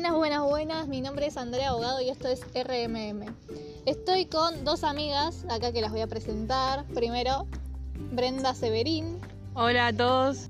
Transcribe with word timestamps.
Buenas, 0.00 0.16
buenas, 0.16 0.42
buenas. 0.44 0.88
Mi 0.88 1.02
nombre 1.02 1.26
es 1.26 1.36
Andrea 1.36 1.68
Abogado 1.68 2.00
y 2.00 2.08
esto 2.08 2.26
es 2.28 2.40
RMM. 2.54 3.22
Estoy 3.84 4.24
con 4.24 4.64
dos 4.64 4.82
amigas 4.82 5.44
acá 5.50 5.72
que 5.72 5.82
las 5.82 5.90
voy 5.90 6.00
a 6.00 6.06
presentar. 6.06 6.86
Primero, 6.94 7.46
Brenda 8.10 8.54
Severín 8.54 9.18
Hola 9.52 9.88
a 9.88 9.92
todos. 9.92 10.48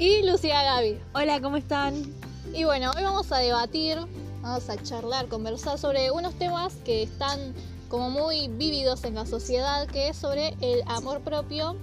y 0.00 0.28
Lucía 0.28 0.64
Gaby. 0.64 0.98
Hola, 1.14 1.40
¿cómo 1.40 1.56
están? 1.56 2.02
Y 2.52 2.64
bueno, 2.64 2.90
hoy 2.96 3.04
vamos 3.04 3.30
a 3.30 3.38
debatir, 3.38 3.96
vamos 4.42 4.68
a 4.68 4.82
charlar, 4.82 5.28
conversar 5.28 5.78
sobre 5.78 6.10
unos 6.10 6.34
temas 6.34 6.74
que 6.84 7.04
están 7.04 7.54
como 7.88 8.10
muy 8.10 8.48
vívidos 8.48 9.04
en 9.04 9.14
la 9.14 9.24
sociedad, 9.24 9.86
que 9.86 10.08
es 10.08 10.16
sobre 10.16 10.56
el 10.60 10.82
amor 10.86 11.20
propio 11.20 11.76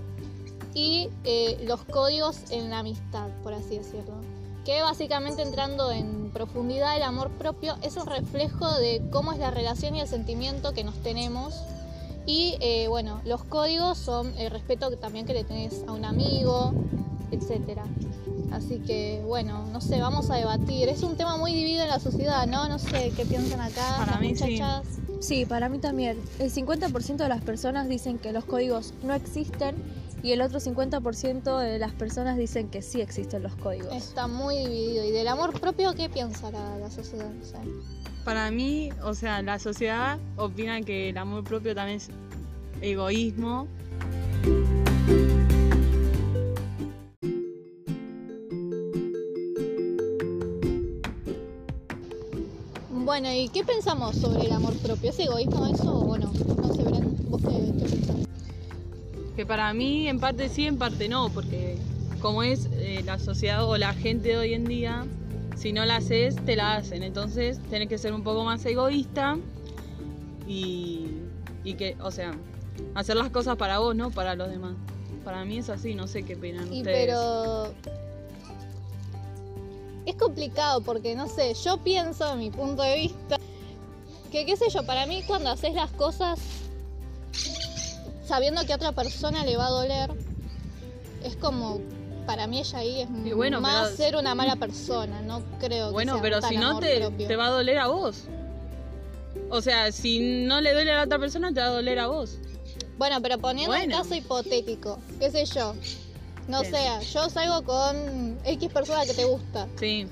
y 0.73 1.07
eh, 1.23 1.57
los 1.63 1.85
códigos 1.85 2.51
en 2.51 2.69
la 2.69 2.79
amistad, 2.79 3.29
por 3.43 3.53
así 3.53 3.77
decirlo. 3.77 4.15
Que 4.65 4.81
básicamente 4.81 5.41
entrando 5.41 5.91
en 5.91 6.29
profundidad, 6.31 6.95
el 6.95 7.03
amor 7.03 7.31
propio 7.31 7.75
es 7.81 7.97
un 7.97 8.05
reflejo 8.05 8.71
de 8.75 9.01
cómo 9.11 9.33
es 9.33 9.39
la 9.39 9.51
relación 9.51 9.95
y 9.95 10.01
el 10.01 10.07
sentimiento 10.07 10.73
que 10.73 10.83
nos 10.83 10.95
tenemos. 11.01 11.63
Y 12.27 12.55
eh, 12.61 12.87
bueno, 12.87 13.21
los 13.25 13.43
códigos 13.43 13.97
son 13.97 14.37
el 14.37 14.51
respeto 14.51 14.89
que 14.91 14.97
también 14.97 15.25
que 15.25 15.33
le 15.33 15.43
tenés 15.43 15.83
a 15.87 15.91
un 15.93 16.05
amigo, 16.05 16.73
etcétera. 17.31 17.83
Así 18.51 18.79
que 18.79 19.23
bueno, 19.25 19.65
no 19.71 19.81
sé, 19.81 19.99
vamos 19.99 20.29
a 20.29 20.35
debatir. 20.35 20.89
Es 20.89 21.01
un 21.03 21.15
tema 21.15 21.37
muy 21.37 21.53
dividido 21.53 21.83
en 21.83 21.89
la 21.89 21.99
sociedad, 21.99 22.45
¿no? 22.45 22.67
No 22.67 22.77
sé 22.77 23.11
qué 23.15 23.25
piensan 23.25 23.61
acá 23.61 23.95
Para 23.97 24.11
las 24.11 24.21
mí 24.21 24.35
sí. 24.35 24.43
muchachas. 24.43 24.85
Sí, 25.21 25.45
para 25.45 25.69
mí 25.69 25.79
también. 25.79 26.19
El 26.39 26.51
50% 26.51 27.17
de 27.17 27.29
las 27.29 27.41
personas 27.41 27.87
dicen 27.87 28.19
que 28.19 28.31
los 28.31 28.45
códigos 28.45 28.93
no 29.03 29.13
existen 29.13 29.75
y 30.23 30.31
el 30.31 30.41
otro 30.41 30.59
50% 30.59 31.59
de 31.59 31.79
las 31.79 31.93
personas 31.93 32.37
dicen 32.37 32.69
que 32.69 32.81
sí 32.81 33.01
existen 33.01 33.43
los 33.43 33.55
códigos. 33.55 33.93
Está 33.93 34.27
muy 34.27 34.57
dividido. 34.57 35.05
¿Y 35.05 35.11
del 35.11 35.27
amor 35.27 35.59
propio 35.59 35.93
qué 35.95 36.09
piensa 36.09 36.51
la, 36.51 36.77
la 36.77 36.91
sociedad? 36.91 37.31
O 37.41 37.45
sea, 37.45 37.61
Para 38.23 38.51
mí, 38.51 38.89
o 39.03 39.13
sea, 39.13 39.41
la 39.41 39.57
sociedad 39.59 40.19
opina 40.37 40.81
que 40.81 41.09
el 41.09 41.17
amor 41.17 41.43
propio 41.43 41.73
también 41.73 41.97
es 41.97 42.09
egoísmo. 42.81 43.67
Bueno, 52.89 53.33
¿y 53.33 53.49
qué 53.49 53.63
pensamos 53.63 54.15
sobre 54.15 54.45
el 54.45 54.51
amor 54.51 54.73
propio? 54.77 55.09
¿Es 55.09 55.19
egoísmo 55.19 55.65
eso 55.65 55.91
o 55.97 56.17
no? 56.17 56.31
No 56.31 56.73
sé, 56.73 56.83
Bren, 56.83 57.17
¿vos 57.29 57.41
qué, 57.41 57.73
qué 57.77 57.85
pensás? 57.89 58.30
Que 59.41 59.45
para 59.47 59.73
mí 59.73 60.07
en 60.07 60.19
parte 60.19 60.49
sí, 60.49 60.67
en 60.67 60.77
parte 60.77 61.09
no, 61.09 61.29
porque 61.29 61.75
como 62.21 62.43
es 62.43 62.69
eh, 62.73 63.01
la 63.03 63.17
sociedad 63.17 63.67
o 63.67 63.75
la 63.75 63.91
gente 63.91 64.29
de 64.29 64.37
hoy 64.37 64.53
en 64.53 64.65
día, 64.65 65.03
si 65.57 65.73
no 65.73 65.83
la 65.83 65.95
haces, 65.95 66.35
te 66.45 66.55
la 66.55 66.75
hacen. 66.75 67.01
Entonces 67.01 67.59
tenés 67.71 67.89
que 67.89 67.97
ser 67.97 68.13
un 68.13 68.21
poco 68.21 68.43
más 68.43 68.63
egoísta 68.67 69.39
y, 70.47 71.07
y 71.63 71.73
que, 71.73 71.97
o 72.03 72.11
sea, 72.11 72.35
hacer 72.93 73.15
las 73.15 73.31
cosas 73.31 73.55
para 73.55 73.79
vos, 73.79 73.95
no 73.95 74.11
para 74.11 74.35
los 74.35 74.47
demás. 74.47 74.75
Para 75.25 75.43
mí 75.43 75.57
es 75.57 75.71
así, 75.71 75.95
no 75.95 76.05
sé 76.05 76.21
qué 76.21 76.35
opinan 76.35 76.71
Y 76.71 76.81
ustedes. 76.81 77.07
pero 77.07 77.73
es 80.05 80.15
complicado 80.17 80.81
porque 80.81 81.15
no 81.15 81.27
sé, 81.27 81.55
yo 81.55 81.77
pienso 81.77 82.31
en 82.31 82.37
mi 82.37 82.51
punto 82.51 82.83
de 82.83 82.95
vista 82.95 83.37
que 84.31 84.45
qué 84.45 84.55
sé 84.55 84.65
yo, 84.69 84.85
para 84.85 85.07
mí 85.07 85.23
cuando 85.25 85.49
haces 85.49 85.73
las 85.73 85.89
cosas 85.93 86.39
sabiendo 88.31 88.65
que 88.65 88.71
a 88.71 88.77
otra 88.77 88.93
persona 88.93 89.43
le 89.43 89.57
va 89.57 89.65
a 89.67 89.69
doler, 89.69 90.09
es 91.21 91.35
como 91.35 91.81
para 92.25 92.47
mí 92.47 92.59
ella 92.59 92.79
ahí 92.79 93.01
es 93.01 93.09
Y 93.25 93.33
bueno, 93.33 93.59
más 93.59 93.89
pero- 93.89 93.97
ser 93.97 94.15
una 94.15 94.33
mala 94.35 94.55
persona, 94.55 95.21
no 95.21 95.41
creo 95.59 95.87
que 95.87 95.91
Bueno, 95.93 96.13
sea 96.13 96.21
pero 96.21 96.39
tan 96.39 96.49
si 96.49 96.55
no 96.55 96.79
te, 96.79 96.97
propio. 97.01 97.27
te 97.27 97.35
va 97.35 97.47
a 97.47 97.49
doler 97.49 97.77
a 97.79 97.87
vos. 97.87 98.23
O 99.49 99.61
sea, 99.61 99.91
si 99.91 100.45
no 100.45 100.61
le 100.61 100.71
duele 100.71 100.93
a 100.93 100.95
la 100.99 101.03
otra 101.03 101.19
persona, 101.19 101.51
te 101.53 101.59
va 101.59 101.65
a 101.65 101.71
doler 101.71 101.99
a 101.99 102.07
vos. 102.07 102.37
Bueno, 102.97 103.21
pero 103.21 103.37
poniendo 103.37 103.75
Bueno. 103.75 103.97
un 103.97 104.01
caso 104.03 104.15
hipotético, 104.15 104.97
qué 105.19 105.29
sé 105.29 105.43
yo. 105.45 105.73
No 106.47 106.61
¿Qué? 106.61 106.69
sea, 106.71 107.01
yo 107.01 107.29
salgo 107.29 107.63
con 107.65 108.39
X 108.45 108.71
persona 108.71 109.05
que 109.05 109.13
te 109.13 109.25
gusta. 109.25 109.67
Sí, 109.77 110.07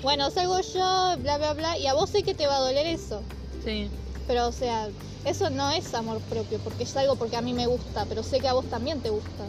Bueno, 0.00 0.30
salgo 0.30 0.60
yo, 0.60 1.16
bla, 1.18 1.38
bla, 1.38 1.54
bla, 1.54 1.76
y 1.76 1.88
a 1.88 1.94
vos 1.94 2.08
sé 2.10 2.22
que 2.22 2.34
te 2.34 2.46
va 2.46 2.58
a 2.58 2.60
doler 2.60 2.86
eso. 2.86 3.20
sí. 3.64 3.90
Pero, 4.28 4.46
o 4.46 4.52
sea, 4.52 4.90
eso 5.24 5.50
no 5.50 5.72
es 5.72 5.92
amor 5.94 6.20
propio, 6.20 6.60
porque 6.60 6.84
es 6.84 6.96
algo 6.96 7.16
porque 7.16 7.36
a 7.36 7.40
mí 7.40 7.54
me 7.54 7.66
gusta, 7.66 8.04
pero 8.06 8.22
sé 8.22 8.38
que 8.38 8.46
a 8.46 8.52
vos 8.52 8.66
también 8.68 9.00
te 9.00 9.08
gusta. 9.08 9.46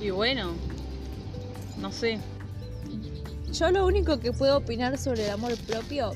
Y 0.00 0.10
bueno, 0.10 0.52
no 1.80 1.90
sé. 1.92 2.18
Yo 3.52 3.70
lo 3.70 3.86
único 3.86 4.18
que 4.18 4.32
puedo 4.32 4.58
opinar 4.58 4.98
sobre 4.98 5.26
el 5.26 5.30
amor 5.30 5.56
propio 5.66 6.12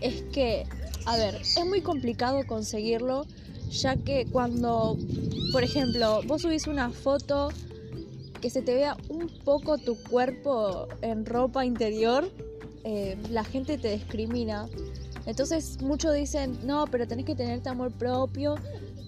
es 0.00 0.22
que, 0.32 0.66
a 1.06 1.16
ver, 1.16 1.36
es 1.36 1.64
muy 1.64 1.80
complicado 1.80 2.44
conseguirlo, 2.46 3.26
ya 3.70 3.96
que 3.96 4.26
cuando, 4.26 4.96
por 5.52 5.62
ejemplo, 5.62 6.22
vos 6.26 6.42
subís 6.42 6.66
una 6.66 6.90
foto 6.90 7.50
que 8.40 8.50
se 8.50 8.62
te 8.62 8.74
vea 8.74 8.96
un 9.08 9.28
poco 9.44 9.78
tu 9.78 9.96
cuerpo 10.02 10.88
en 11.02 11.24
ropa 11.24 11.64
interior, 11.64 12.28
eh, 12.82 13.16
la 13.30 13.44
gente 13.44 13.78
te 13.78 13.92
discrimina. 13.92 14.68
Entonces 15.26 15.80
muchos 15.80 16.14
dicen, 16.14 16.58
no, 16.64 16.86
pero 16.90 17.06
tenés 17.06 17.24
que 17.24 17.34
tenerte 17.34 17.68
amor 17.68 17.92
propio, 17.92 18.56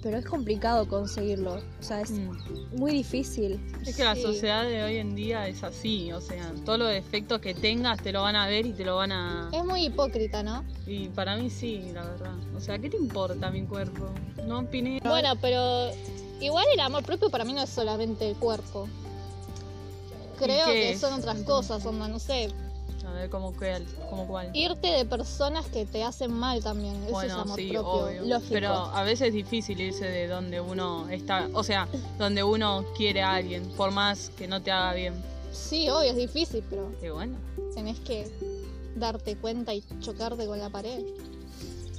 pero 0.03 0.19
es 0.19 0.25
complicado 0.27 0.87
conseguirlo. 0.87 1.55
O 1.55 1.83
sea, 1.83 2.03
es 2.03 2.11
Mm. 2.13 2.77
muy 2.77 2.93
difícil. 2.93 3.59
Es 3.85 3.97
que 3.97 4.05
la 4.05 4.15
sociedad 4.15 4.65
de 4.65 4.83
hoy 4.85 4.97
en 4.99 5.15
día 5.17 5.49
es 5.49 5.65
así, 5.65 6.13
o 6.13 6.21
sea, 6.21 6.53
todos 6.65 6.79
los 6.79 6.89
defectos 6.91 7.41
que 7.41 7.55
tengas 7.55 8.01
te 8.03 8.13
lo 8.13 8.23
van 8.23 8.37
a 8.37 8.47
ver 8.47 8.67
y 8.67 8.73
te 8.73 8.85
lo 8.85 8.97
van 8.97 9.13
a... 9.13 9.49
Es 9.53 9.65
muy 9.65 9.87
hipócrita, 9.87 10.43
¿no? 10.43 10.63
Y 10.87 11.09
para 11.09 11.37
mí 11.37 11.51
sí, 11.51 11.83
la 11.93 12.05
verdad. 12.05 12.35
O 12.57 12.61
sea, 12.61 12.79
¿qué 12.79 12.89
te 12.91 12.97
importa 12.97 13.51
mi 13.51 13.63
cuerpo? 13.65 14.09
No 14.47 14.61
opiné. 14.61 15.01
Bueno, 15.05 15.31
pero 15.41 15.91
igual 16.41 16.65
el 16.75 16.81
amor 16.81 17.03
propio 17.03 17.29
para 17.31 17.45
mí 17.45 17.53
no 17.55 17.63
es 17.63 17.71
solamente 17.71 18.29
el 18.29 18.37
cuerpo. 18.37 18.87
Creo 20.39 20.67
que 20.67 20.93
es, 20.93 21.01
son 21.01 21.15
otras 21.15 21.39
cosas, 21.43 21.85
onda, 21.87 22.09
no 22.09 22.19
sé, 22.19 22.49
A 23.07 23.13
ver, 23.13 23.29
¿cómo 23.31 23.53
cuál? 23.53 23.85
¿Cómo 24.09 24.27
cuál? 24.27 24.51
irte 24.55 24.89
de 24.89 25.05
personas 25.05 25.67
que 25.67 25.85
te 25.85 26.03
hacen 26.03 26.33
mal 26.33 26.63
también. 26.63 26.95
Eso 26.97 27.05
es 27.07 27.11
Bueno, 27.13 27.41
amor 27.41 27.57
sí, 27.59 27.69
propio. 27.69 27.87
obvio. 27.91 28.23
lógico. 28.25 28.53
Pero 28.53 28.73
a 28.73 29.03
veces 29.03 29.29
es 29.29 29.35
difícil 29.35 29.81
irse 29.81 30.07
de 30.07 30.27
donde 30.27 30.61
uno 30.61 31.09
está, 31.11 31.49
o 31.53 31.63
sea, 31.63 31.87
donde 32.19 32.43
uno 32.43 32.85
quiere 32.97 33.23
a 33.23 33.35
alguien, 33.35 33.69
por 33.77 33.91
más 33.91 34.31
que 34.31 34.49
no 34.49 34.63
te 34.63 34.71
haga 34.71 34.95
bien. 34.95 35.15
Sí, 35.53 35.89
obvio, 35.91 36.11
es 36.11 36.17
difícil, 36.17 36.65
pero 36.69 36.91
Y 37.03 37.09
bueno, 37.11 37.37
tenés 37.75 38.01
que 38.01 38.29
darte 38.97 39.37
cuenta 39.37 39.75
y 39.75 39.83
chocarte 40.01 40.47
con 40.47 40.59
la 40.59 40.71
pared. 40.71 41.01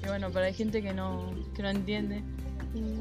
y 0.03 0.07
bueno, 0.07 0.29
pero 0.33 0.45
hay 0.45 0.53
gente 0.53 0.81
que 0.81 0.93
no, 0.93 1.33
que 1.55 1.61
no 1.61 1.69
entiende. 1.69 2.23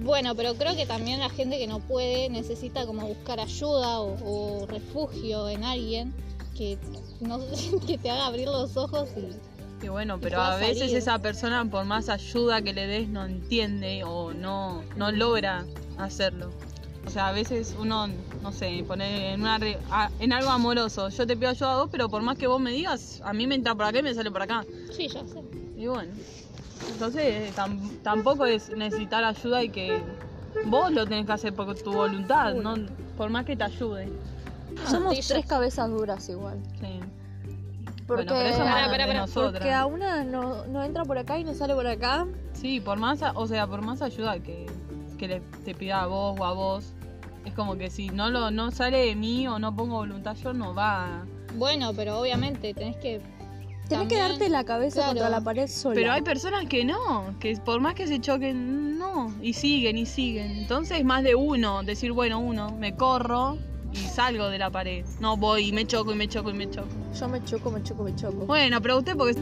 Bueno, 0.02 0.34
pero 0.36 0.54
creo 0.54 0.76
que 0.76 0.86
también 0.86 1.18
la 1.20 1.30
gente 1.30 1.58
que 1.58 1.66
no 1.66 1.80
puede 1.80 2.28
necesita 2.28 2.86
como 2.86 3.06
buscar 3.08 3.40
ayuda 3.40 4.00
o, 4.00 4.14
o 4.62 4.66
refugio 4.66 5.48
en 5.48 5.64
alguien 5.64 6.14
que, 6.54 6.78
no, 7.20 7.38
que 7.86 7.98
te 7.98 8.10
haga 8.10 8.26
abrir 8.26 8.46
los 8.46 8.76
ojos 8.76 9.08
y 9.16 9.84
Y 9.84 9.88
bueno, 9.88 10.18
pero 10.20 10.40
a 10.40 10.56
veces 10.56 10.78
salir. 10.78 10.96
esa 10.96 11.18
persona, 11.18 11.64
por 11.64 11.84
más 11.84 12.08
ayuda 12.08 12.62
que 12.62 12.72
le 12.72 12.86
des, 12.86 13.08
no 13.08 13.24
entiende 13.24 14.02
o 14.04 14.32
no, 14.32 14.82
no 14.96 15.12
logra 15.12 15.64
hacerlo. 15.98 16.50
O 17.06 17.10
sea, 17.10 17.28
a 17.28 17.32
veces 17.32 17.76
uno, 17.78 18.06
no 18.40 18.50
sé, 18.52 18.82
poner 18.86 19.34
en, 19.34 19.40
una 19.42 19.58
re- 19.58 19.78
a- 19.90 20.10
en 20.20 20.32
algo 20.32 20.50
amoroso. 20.50 21.10
Yo 21.10 21.26
te 21.26 21.36
pido 21.36 21.50
ayuda 21.50 21.74
a 21.74 21.76
vos, 21.80 21.88
pero 21.92 22.08
por 22.08 22.22
más 22.22 22.38
que 22.38 22.46
vos 22.46 22.58
me 22.60 22.70
digas, 22.72 23.20
a 23.24 23.34
mí 23.34 23.46
me 23.46 23.56
entra 23.56 23.74
por 23.74 23.84
acá 23.84 23.98
y 23.98 24.02
me 24.02 24.14
sale 24.14 24.30
por 24.30 24.40
acá. 24.42 24.64
sí, 24.90 25.06
ya 25.08 25.24
sé. 25.26 25.42
Y 25.76 25.86
bueno, 25.86 26.14
entonces 26.88 27.54
tam- 27.54 28.00
tampoco 28.02 28.46
es 28.46 28.70
necesitar 28.70 29.22
ayuda 29.22 29.62
y 29.62 29.68
que 29.68 30.00
vos 30.64 30.90
lo 30.92 31.04
tenés 31.06 31.26
que 31.26 31.32
hacer 31.32 31.52
por 31.54 31.74
tu 31.74 31.92
voluntad, 31.92 32.54
no 32.54 32.76
por 33.18 33.28
más 33.28 33.44
que 33.44 33.54
te 33.56 33.64
ayude. 33.64 34.08
Somos 34.88 35.14
sí, 35.14 35.22
ya 35.22 35.34
tres 35.34 35.46
cabezas 35.46 35.90
duras 35.90 36.28
igual. 36.28 36.58
Sí. 36.80 37.00
Porque, 38.06 38.24
bueno, 38.24 38.32
pero 38.38 38.48
eso 38.48 38.58
pará, 38.58 38.88
de 38.88 38.98
pará, 39.06 39.14
nosotras. 39.20 39.52
porque 39.52 39.72
a 39.72 39.86
una 39.86 40.24
no, 40.24 40.66
no 40.66 40.82
entra 40.82 41.04
por 41.04 41.16
acá 41.16 41.38
y 41.38 41.44
no 41.44 41.54
sale 41.54 41.74
por 41.74 41.86
acá. 41.86 42.26
Sí, 42.52 42.80
por 42.80 42.98
más, 42.98 43.22
a- 43.22 43.32
o 43.32 43.46
sea, 43.46 43.66
por 43.66 43.80
más 43.82 44.02
ayuda 44.02 44.38
que, 44.40 44.66
que 45.18 45.28
le, 45.28 45.40
te 45.64 45.74
pida 45.74 46.02
a 46.02 46.06
vos 46.06 46.38
o 46.38 46.44
a 46.44 46.52
vos, 46.52 46.92
es 47.46 47.54
como 47.54 47.76
que 47.76 47.90
si 47.90 48.08
no 48.08 48.28
lo 48.30 48.50
no 48.50 48.70
sale 48.70 48.98
de 49.06 49.14
mí 49.16 49.48
o 49.48 49.58
no 49.58 49.74
pongo 49.74 49.96
voluntad 49.96 50.36
yo, 50.36 50.52
no 50.52 50.74
va. 50.74 51.24
Bueno, 51.56 51.92
pero 51.94 52.20
obviamente 52.20 52.74
tenés 52.74 52.96
que. 52.96 53.20
Tenés 53.88 54.08
que 54.08 54.18
darte 54.18 54.48
la 54.48 54.64
cabeza 54.64 54.96
claro. 54.96 55.10
contra 55.10 55.28
la 55.28 55.40
pared 55.42 55.68
sola. 55.68 55.94
Pero 55.94 56.12
hay 56.12 56.22
personas 56.22 56.64
que 56.66 56.86
no, 56.86 57.34
que 57.38 57.54
por 57.58 57.80
más 57.80 57.94
que 57.94 58.06
se 58.06 58.18
choquen, 58.18 58.98
no, 58.98 59.34
y 59.42 59.52
siguen 59.52 59.98
y 59.98 60.06
siguen. 60.06 60.52
Entonces 60.52 61.04
más 61.04 61.22
de 61.22 61.34
uno, 61.34 61.82
decir, 61.82 62.12
bueno, 62.12 62.38
uno, 62.38 62.70
me 62.78 62.96
corro 62.96 63.58
y 63.94 64.08
salgo 64.08 64.48
de 64.48 64.58
la 64.58 64.70
pared. 64.70 65.04
No 65.20 65.36
voy 65.36 65.68
y 65.68 65.72
me 65.72 65.86
choco 65.86 66.12
y 66.12 66.16
me 66.16 66.28
choco 66.28 66.50
y 66.50 66.54
me 66.54 66.68
choco. 66.70 66.88
Yo 67.18 67.28
me 67.28 67.42
choco, 67.44 67.70
me 67.70 67.82
choco, 67.82 68.02
me 68.02 68.14
choco. 68.14 68.46
Bueno, 68.46 68.80
pero 68.82 68.98
usted 68.98 69.16
porque... 69.16 69.34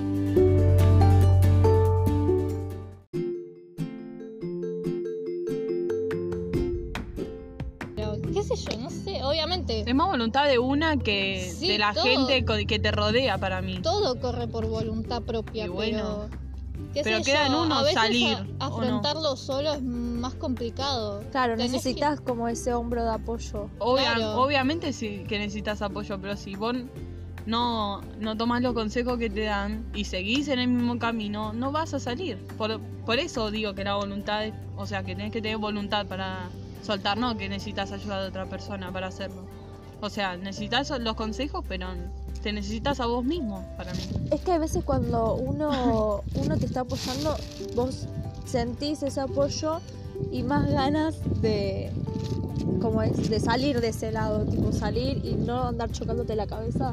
Qué 8.34 8.42
sé 8.42 8.56
yo, 8.56 8.78
no 8.78 8.90
sé. 8.90 9.22
Obviamente. 9.22 9.84
Es 9.86 9.94
más 9.94 10.06
voluntad 10.08 10.48
de 10.48 10.58
una 10.58 10.96
que 10.96 11.52
Sí, 11.54 11.68
de 11.68 11.78
la 11.78 11.92
todo. 11.92 12.04
gente 12.04 12.44
que 12.66 12.78
te 12.78 12.90
rodea 12.90 13.38
para 13.38 13.60
mí. 13.60 13.80
Todo 13.82 14.18
corre 14.20 14.48
por 14.48 14.66
voluntad 14.66 15.22
propia, 15.22 15.66
Y 15.66 15.68
bueno, 15.68 16.28
pero. 16.30 16.90
qué 16.94 17.02
pero 17.02 17.18
sé 17.18 17.24
queda 17.24 17.46
en 17.46 17.54
uno 17.54 17.74
a 17.76 17.82
veces 17.82 17.94
salir, 18.00 18.34
a- 18.34 18.40
¿o 18.40 18.44
no? 18.44 18.64
afrontarlo 18.86 19.36
solo 19.36 19.74
es 19.74 19.82
más 20.22 20.34
complicado. 20.34 21.22
Claro, 21.32 21.56
Tenés 21.56 21.70
que- 21.72 21.76
necesitas 21.76 22.20
como 22.22 22.48
ese 22.48 22.72
hombro 22.72 23.04
de 23.04 23.10
apoyo. 23.10 23.68
Obvia- 23.78 24.14
Claro. 24.14 24.40
Obviamente 24.40 24.92
sí 24.94 25.24
que 25.28 25.38
necesitas 25.38 25.82
apoyo, 25.82 26.18
pero 26.20 26.36
si 26.36 26.54
vos 26.56 26.74
no, 27.44 28.00
no 28.20 28.36
tomás 28.36 28.62
los 28.62 28.72
consejos 28.72 29.18
que 29.18 29.28
te 29.28 29.42
dan 29.44 29.84
y 29.94 30.04
seguís 30.04 30.48
en 30.48 30.60
el 30.60 30.68
mismo 30.68 30.98
camino, 30.98 31.52
no 31.52 31.72
vas 31.72 31.92
a 31.92 32.00
salir. 32.00 32.38
Por, 32.56 32.80
por 33.04 33.18
eso 33.18 33.50
digo 33.50 33.74
que 33.74 33.84
la 33.84 33.96
voluntad, 33.96 34.46
es- 34.46 34.54
o 34.76 34.86
sea, 34.86 35.02
que 35.02 35.14
tenés 35.16 35.32
que 35.32 35.42
tener 35.42 35.58
voluntad 35.58 36.06
para 36.06 36.48
soltar, 36.82 37.18
no 37.18 37.36
que 37.36 37.48
necesitas 37.48 37.90
ayuda 37.92 38.22
de 38.22 38.28
otra 38.28 38.46
persona 38.46 38.92
para 38.92 39.08
hacerlo. 39.08 39.42
O 40.00 40.08
sea, 40.10 40.36
necesitas 40.36 40.90
los 41.00 41.14
consejos, 41.14 41.64
pero 41.68 41.88
te 42.42 42.52
necesitas 42.52 42.98
a 43.00 43.06
vos 43.06 43.24
mismo, 43.24 43.64
para 43.76 43.92
mí. 43.94 44.00
Es 44.32 44.40
que 44.40 44.52
a 44.52 44.58
veces 44.58 44.82
cuando 44.84 45.34
uno, 45.34 46.22
uno 46.34 46.56
te 46.58 46.66
está 46.66 46.80
apoyando, 46.80 47.36
vos 47.74 48.06
sentís 48.44 49.02
ese 49.02 49.20
apoyo 49.20 49.80
y 50.30 50.42
más 50.42 50.70
ganas 50.70 51.16
de, 51.42 51.90
como 52.80 53.02
es, 53.02 53.28
de 53.30 53.40
salir 53.40 53.80
de 53.80 53.88
ese 53.88 54.12
lado, 54.12 54.44
tipo 54.46 54.72
salir 54.72 55.20
y 55.24 55.34
no 55.34 55.64
andar 55.68 55.90
chocándote 55.90 56.36
la 56.36 56.46
cabeza 56.46 56.92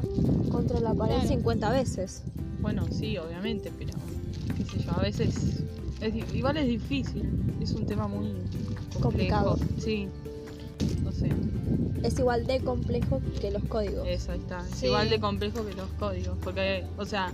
contra 0.50 0.80
la 0.80 0.94
pared 0.94 1.14
Claro. 1.14 1.28
50 1.28 1.70
veces. 1.70 2.22
Bueno, 2.60 2.84
sí, 2.90 3.16
obviamente, 3.18 3.72
pero 3.78 3.92
qué 4.56 4.64
sé 4.64 4.84
yo, 4.84 4.90
a 4.92 5.00
veces 5.00 5.62
es, 6.00 6.34
igual 6.34 6.56
es 6.58 6.66
difícil, 6.66 7.28
es 7.60 7.72
un 7.72 7.86
tema 7.86 8.06
muy 8.08 8.28
complejo. 8.28 9.00
Complicado. 9.00 9.58
Sí, 9.78 10.08
no 11.02 11.12
sé, 11.12 11.28
Es 12.02 12.18
igual 12.18 12.46
de 12.46 12.60
complejo 12.60 13.20
que 13.40 13.50
los 13.50 13.62
códigos. 13.64 14.06
eso 14.08 14.32
está, 14.32 14.60
es 14.70 14.78
Sí. 14.78 14.86
igual 14.86 15.08
de 15.08 15.20
complejo 15.20 15.64
que 15.64 15.74
los 15.74 15.88
códigos, 15.98 16.36
porque, 16.42 16.84
o 16.98 17.04
sea, 17.06 17.32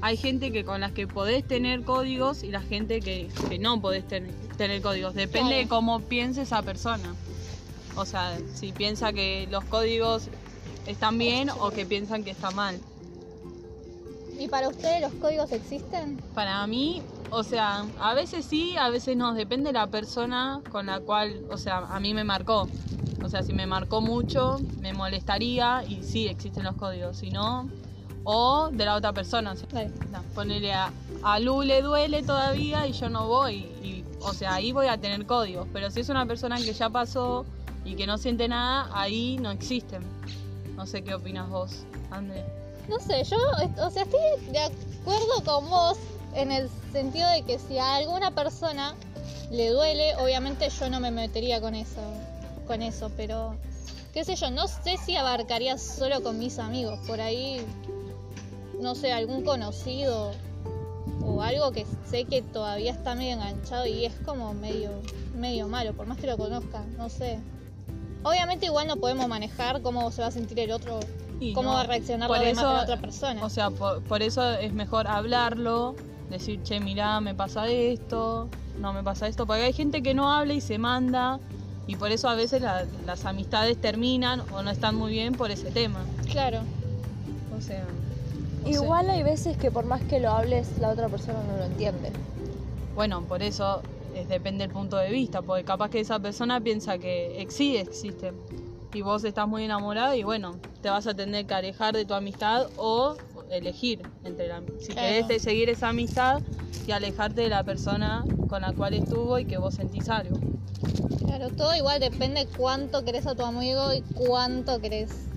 hay 0.00 0.16
gente 0.16 0.50
que 0.52 0.64
con 0.64 0.80
las 0.80 0.92
que 0.92 1.06
podés 1.06 1.44
tener 1.46 1.82
códigos 1.84 2.42
y 2.42 2.48
la 2.50 2.60
gente 2.60 3.00
que, 3.00 3.28
que 3.48 3.58
no 3.58 3.80
podés 3.80 4.06
ten- 4.08 4.26
tener 4.56 4.82
códigos, 4.82 5.14
depende 5.14 5.50
Claro. 5.50 5.62
de 5.62 5.68
cómo 5.68 6.00
piense 6.00 6.42
esa 6.42 6.62
persona. 6.62 7.14
O 7.96 8.04
sea, 8.04 8.38
si 8.54 8.72
piensa 8.72 9.12
que 9.12 9.46
los 9.50 9.64
códigos 9.64 10.28
están 10.86 11.18
bien 11.18 11.50
o 11.50 11.70
que 11.70 11.84
piensan 11.86 12.24
que 12.24 12.30
está 12.30 12.50
mal. 12.50 12.80
¿Y 14.38 14.48
para 14.48 14.68
ustedes 14.68 15.00
los 15.02 15.12
códigos 15.14 15.52
existen? 15.52 16.16
Para 16.34 16.66
mí, 16.66 17.02
o 17.30 17.42
sea, 17.44 17.86
a 18.00 18.14
veces 18.14 18.44
sí, 18.44 18.76
a 18.76 18.88
veces 18.88 19.16
no, 19.16 19.34
depende 19.34 19.68
de 19.68 19.74
la 19.74 19.86
persona 19.86 20.60
con 20.70 20.86
la 20.86 21.00
cual, 21.00 21.44
o 21.50 21.56
sea, 21.56 21.78
a 21.78 22.00
mí 22.00 22.12
me 22.14 22.24
marcó. 22.24 22.68
O 23.22 23.28
sea, 23.28 23.42
si 23.42 23.52
me 23.52 23.66
marcó 23.66 24.00
mucho, 24.00 24.60
me 24.80 24.92
molestaría 24.92 25.84
y 25.86 26.02
sí 26.02 26.26
existen 26.26 26.64
los 26.64 26.74
códigos, 26.74 27.18
si 27.18 27.30
no, 27.30 27.68
o 28.24 28.70
de 28.72 28.84
la 28.84 28.96
otra 28.96 29.12
persona. 29.12 29.52
o 29.52 29.56
sea, 29.56 29.88
no, 30.10 30.22
ponerle 30.34 30.72
a, 30.72 30.92
a 31.22 31.38
Lu 31.38 31.62
le 31.62 31.82
duele 31.82 32.22
todavía 32.22 32.86
y 32.86 32.92
yo 32.92 33.08
no 33.08 33.28
voy, 33.28 33.66
y, 33.82 33.91
o 34.24 34.32
sea, 34.32 34.54
ahí 34.54 34.72
voy 34.72 34.86
a 34.86 34.98
tener 34.98 35.26
códigos, 35.26 35.66
pero 35.72 35.90
si 35.90 36.00
es 36.00 36.08
una 36.08 36.26
persona 36.26 36.56
que 36.56 36.72
ya 36.72 36.88
pasó 36.90 37.44
y 37.84 37.94
que 37.94 38.06
no 38.06 38.18
siente 38.18 38.48
nada, 38.48 38.88
ahí 38.92 39.36
no 39.38 39.50
existen. 39.50 40.02
No 40.76 40.86
sé 40.86 41.02
qué 41.02 41.14
opinas 41.14 41.48
vos, 41.48 41.84
André. 42.10 42.44
No 42.88 42.98
sé, 42.98 43.22
yo, 43.24 43.36
o 43.84 43.90
sea, 43.90 44.02
estoy 44.02 44.20
de 44.50 44.58
acuerdo 44.58 45.44
con 45.44 45.70
vos 45.70 45.98
en 46.34 46.50
el 46.50 46.68
sentido 46.92 47.28
de 47.30 47.42
que 47.42 47.58
si 47.58 47.78
a 47.78 47.96
alguna 47.96 48.30
persona 48.30 48.94
le 49.50 49.68
duele, 49.68 50.16
obviamente 50.16 50.68
yo 50.68 50.88
no 50.88 50.98
me 50.98 51.10
metería 51.10 51.60
con 51.60 51.74
eso, 51.74 52.00
con 52.66 52.82
eso, 52.82 53.10
pero 53.16 53.54
qué 54.12 54.24
sé 54.24 54.34
yo, 54.34 54.50
no 54.50 54.66
sé 54.66 54.96
si 55.04 55.16
abarcaría 55.16 55.78
solo 55.78 56.22
con 56.22 56.38
mis 56.38 56.58
amigos, 56.58 56.98
por 57.06 57.20
ahí, 57.20 57.64
no 58.80 58.94
sé, 58.94 59.12
algún 59.12 59.44
conocido 59.44 60.32
o 61.24 61.42
algo 61.42 61.72
que 61.72 61.86
sé 62.06 62.24
que 62.24 62.42
todavía 62.42 62.92
está 62.92 63.14
medio 63.14 63.34
enganchado 63.34 63.86
y 63.86 64.04
es 64.04 64.14
como 64.24 64.52
medio, 64.54 64.90
medio 65.34 65.68
malo, 65.68 65.92
por 65.94 66.06
más 66.06 66.18
que 66.18 66.26
lo 66.26 66.36
conozca, 66.36 66.84
no 66.96 67.08
sé. 67.08 67.38
Obviamente 68.24 68.66
igual 68.66 68.86
no 68.86 68.96
podemos 68.96 69.28
manejar 69.28 69.82
cómo 69.82 70.10
se 70.10 70.22
va 70.22 70.28
a 70.28 70.30
sentir 70.30 70.58
el 70.60 70.70
otro 70.70 71.00
Y 71.40 71.52
cómo 71.54 71.70
no, 71.70 71.74
va 71.74 71.80
a 71.82 71.86
reaccionar 71.86 72.28
por 72.28 72.42
eso- 72.42 72.62
la 72.72 72.82
otra 72.82 73.00
persona. 73.00 73.44
O 73.44 73.50
sea, 73.50 73.70
por, 73.70 74.02
por 74.04 74.22
eso 74.22 74.48
es 74.52 74.72
mejor 74.72 75.06
hablarlo, 75.08 75.94
decir, 76.30 76.62
che, 76.62 76.78
mirá, 76.80 77.20
me 77.20 77.34
pasa 77.34 77.68
esto, 77.68 78.48
no 78.78 78.92
me 78.92 79.02
pasa 79.02 79.26
esto, 79.26 79.46
porque 79.46 79.62
hay 79.64 79.72
gente 79.72 80.02
que 80.02 80.14
no 80.14 80.32
habla 80.32 80.54
y 80.54 80.60
se 80.60 80.78
manda, 80.78 81.40
y 81.86 81.96
por 81.96 82.12
eso 82.12 82.28
a 82.28 82.34
veces 82.34 82.62
la- 82.62 82.86
las 83.04 83.24
amistades 83.24 83.80
terminan 83.80 84.42
o 84.52 84.62
no 84.62 84.70
están 84.70 84.94
muy 84.94 85.10
bien 85.12 85.32
por 85.34 85.50
ese 85.50 85.70
tema. 85.72 86.04
claro. 86.30 86.62
O 87.56 87.60
sea, 87.60 87.84
sé. 88.64 88.72
Igual 88.72 89.10
hay 89.10 89.22
veces 89.22 89.56
que 89.56 89.70
por 89.70 89.84
más 89.84 90.02
que 90.04 90.20
lo 90.20 90.30
hables, 90.30 90.78
la 90.80 90.90
otra 90.90 91.08
persona 91.08 91.42
no 91.42 91.56
lo 91.56 91.64
entiende. 91.64 92.12
Bueno, 92.94 93.26
por 93.26 93.42
eso 93.42 93.82
es, 94.14 94.28
depende 94.28 94.64
del 94.64 94.72
punto 94.72 94.96
de 94.96 95.10
vista, 95.10 95.42
porque 95.42 95.64
capaz 95.64 95.90
que 95.90 96.00
esa 96.00 96.18
persona 96.20 96.60
piensa 96.60 96.98
que 96.98 97.46
sí 97.48 97.76
existe, 97.76 98.32
y 98.92 99.00
vos 99.00 99.24
estás 99.24 99.48
muy 99.48 99.64
enamorada 99.64 100.14
y 100.16 100.22
bueno, 100.22 100.60
te 100.82 100.90
vas 100.90 101.06
a 101.06 101.14
tener 101.14 101.46
que 101.46 101.54
alejar 101.54 101.94
de 101.94 102.04
tu 102.04 102.12
amistad 102.14 102.66
o 102.76 103.16
elegir 103.50 104.04
entre 104.24 104.48
la, 104.48 104.62
si 104.78 104.92
Claro. 104.92 105.26
querés 105.26 105.42
seguir 105.42 105.70
esa 105.70 105.88
amistad 105.88 106.42
y 106.86 106.92
alejarte 106.92 107.42
de 107.42 107.48
la 107.48 107.64
persona 107.64 108.24
con 108.48 108.62
la 108.62 108.72
cual 108.74 108.94
estuvo 108.94 109.38
y 109.38 109.46
que 109.46 109.56
vos 109.56 109.74
sentís 109.74 110.08
algo. 110.10 110.38
Claro, 111.24 111.50
todo 111.50 111.74
igual 111.74 112.00
depende 112.00 112.46
cuánto 112.56 113.04
querés 113.04 113.26
a 113.26 113.34
tu 113.34 113.44
amigo 113.44 113.94
y 113.94 114.02
cuánto 114.14 114.80
querés. 114.80 115.31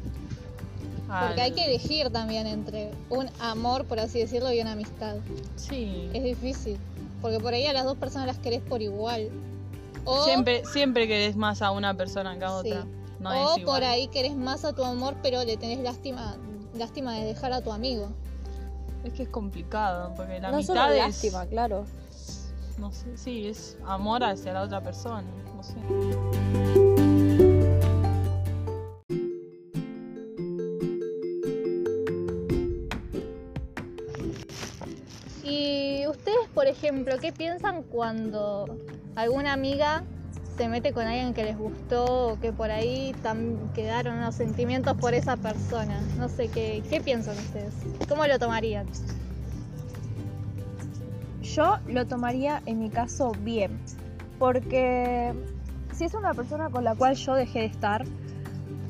Porque 1.08 1.42
hay 1.42 1.52
que 1.52 1.66
elegir 1.66 2.10
también 2.10 2.48
entre 2.48 2.92
un 3.10 3.30
amor, 3.40 3.86
por 3.86 4.00
así 4.00 4.20
decirlo, 4.20 4.52
y 4.52 4.60
una 4.60 4.72
amistad. 4.74 5.16
Sí. 5.56 6.10
Es 6.14 6.24
difícil. 6.24 6.78
Porque 7.22 7.40
por 7.40 7.54
ahí 7.54 7.66
a 7.68 7.74
las 7.74 7.86
dos 7.86 7.98
personas 7.98 8.28
las 8.28 8.40
querés 8.40 8.62
por 8.62 8.82
igual. 8.82 9.30
O, 10.04 10.24
Siempre, 10.24 10.64
siempre 10.66 11.08
querés 11.08 11.36
más 11.36 11.62
a 11.62 11.72
una 11.72 11.94
persona 11.96 12.38
que 12.38 12.46
a 12.46 12.62
Sí. 12.62 12.70
otra. 12.72 12.86
No 13.20 13.30
o 13.30 13.34
es 13.54 13.60
igual. 13.60 13.80
por 13.80 13.84
ahí 13.84 14.08
querés 14.08 14.36
más 14.36 14.66
a 14.66 14.74
tu 14.74 14.84
amor, 14.84 15.16
pero 15.24 15.44
le 15.44 15.58
tenés 15.58 15.80
lástima, 15.80 16.36
lástima 16.76 17.14
de 17.14 17.26
dejar 17.26 17.54
a 17.54 17.62
tu 17.62 17.72
amigo. 17.72 18.08
Es 19.04 19.14
que 19.14 19.24
es 19.24 19.30
complicado, 19.30 20.14
porque 20.16 20.40
la 20.40 20.50
no 20.50 20.56
amistad 20.56 20.76
solo 20.76 20.94
es... 20.94 20.98
lástima, 21.00 21.46
claro. 21.46 21.86
No 22.78 22.92
sé, 22.92 23.18
sí, 23.18 23.48
es 23.48 23.78
amor 23.86 24.24
hacia 24.24 24.54
la 24.54 24.64
otra 24.64 24.82
persona. 24.82 25.24
No 25.56 25.64
sé. 25.64 26.65
Ejemplo, 36.76 37.18
¿qué 37.20 37.32
piensan 37.32 37.84
cuando 37.84 38.66
alguna 39.16 39.54
amiga 39.54 40.04
se 40.58 40.68
mete 40.68 40.94
con 40.94 41.06
alguien 41.06 41.34
que 41.34 41.44
les 41.44 41.58
gustó 41.58 42.34
o 42.34 42.40
que 42.40 42.52
por 42.52 42.70
ahí 42.70 43.16
quedaron 43.74 44.18
unos 44.18 44.36
sentimientos 44.36 44.98
por 44.98 45.14
esa 45.14 45.38
persona? 45.38 46.02
No 46.18 46.28
sé, 46.28 46.50
¿qué, 46.50 46.84
qué 46.90 47.00
piensan 47.02 47.38
ustedes? 47.38 47.74
¿Cómo 48.10 48.26
lo 48.28 48.38
tomarían? 48.40 48.88
Yo 51.42 51.78
lo 51.88 52.06
tomaría 52.06 52.62
en 52.66 52.80
mi 52.80 52.90
caso 52.90 53.32
bien, 53.40 53.80
porque 54.38 55.34
si 55.94 56.04
es 56.04 56.14
una 56.14 56.34
persona 56.34 56.70
con 56.70 56.84
la 56.84 56.96
cual 56.96 57.16
yo 57.16 57.36
dejé 57.36 57.60
de 57.60 57.66
estar, 57.68 58.04